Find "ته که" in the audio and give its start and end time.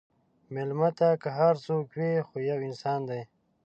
0.97-1.29